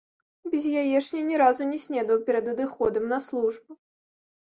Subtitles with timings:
[0.53, 3.83] Без яечні ні разу не снедаў перад адыходам на службу.